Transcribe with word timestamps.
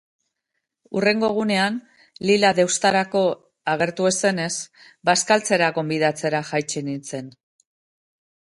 Hurrengo 0.99 1.27
egunean, 1.33 1.75
Lila 2.29 2.51
deustarako 2.61 3.21
agertu 3.75 4.09
ez 4.13 4.15
zenez, 4.25 4.49
bazkaltzera 5.11 5.71
gonbidatzera 5.77 6.45
jaitsi 6.53 6.85
nintzen. 6.89 7.31